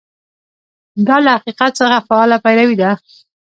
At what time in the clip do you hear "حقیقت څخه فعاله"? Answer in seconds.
1.37-2.37